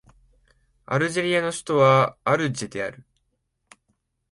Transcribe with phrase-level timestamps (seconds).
[0.87, 3.05] アルジェリアの首都はアルジェである